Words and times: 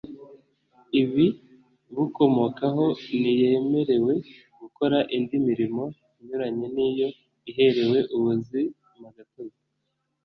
ibibukomokaho 1.01 2.83
Ntiyemerewe 3.19 4.13
gukora 4.59 4.97
indi 5.15 5.37
mirimo 5.47 5.83
inyuranye 6.19 6.65
n 6.75 6.77
iyo 6.89 7.07
iherewe 7.49 7.97
ubuzimagatozi 8.15 9.61